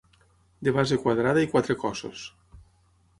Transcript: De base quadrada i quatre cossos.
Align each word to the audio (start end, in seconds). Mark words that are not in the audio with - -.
De 0.67 0.71
base 0.77 0.97
quadrada 1.03 1.43
i 1.47 1.49
quatre 1.51 1.75
cossos. 1.83 2.25